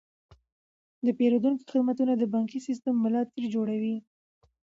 د 1.05 1.07
پیرودونکو 1.17 1.65
خدمتونه 1.69 2.13
د 2.17 2.23
بانکي 2.33 2.59
سیستم 2.67 2.93
ملا 3.03 3.21
تیر 3.31 3.45
جوړوي. 3.55 3.97